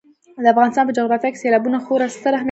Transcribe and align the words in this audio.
د 0.43 0.45
افغانستان 0.53 0.83
په 0.87 0.95
جغرافیه 0.97 1.29
کې 1.31 1.41
سیلابونه 1.43 1.77
خورا 1.85 2.07
ستر 2.15 2.17
اهمیت 2.19 2.29
لري. 2.31 2.39